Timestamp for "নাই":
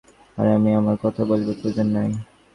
1.95-2.09